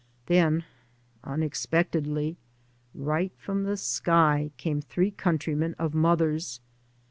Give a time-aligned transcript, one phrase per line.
[0.25, 0.63] Then,
[1.23, 2.35] unexpectedly,"
[3.11, 6.59] right from the sky," came three countrymen of mother's.